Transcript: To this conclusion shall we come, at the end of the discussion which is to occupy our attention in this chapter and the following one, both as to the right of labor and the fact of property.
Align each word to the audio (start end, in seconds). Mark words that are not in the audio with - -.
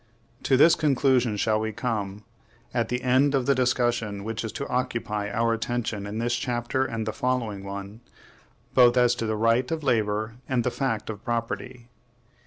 To 0.41 0.57
this 0.57 0.73
conclusion 0.73 1.37
shall 1.37 1.59
we 1.59 1.71
come, 1.71 2.23
at 2.73 2.89
the 2.89 3.03
end 3.03 3.35
of 3.35 3.45
the 3.45 3.53
discussion 3.53 4.23
which 4.23 4.43
is 4.43 4.51
to 4.53 4.67
occupy 4.67 5.29
our 5.29 5.53
attention 5.53 6.07
in 6.07 6.17
this 6.17 6.35
chapter 6.35 6.83
and 6.83 7.05
the 7.05 7.13
following 7.13 7.63
one, 7.63 8.01
both 8.73 8.97
as 8.97 9.13
to 9.13 9.27
the 9.27 9.37
right 9.37 9.69
of 9.69 9.83
labor 9.83 10.37
and 10.49 10.63
the 10.63 10.71
fact 10.71 11.11
of 11.11 11.23
property. 11.23 11.87